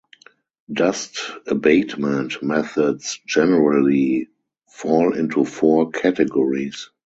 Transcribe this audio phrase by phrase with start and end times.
[0.73, 4.29] Dust abatement methods generally
[4.67, 6.89] fall into four categories.